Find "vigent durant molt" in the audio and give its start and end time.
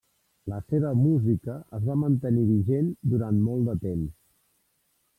2.55-3.71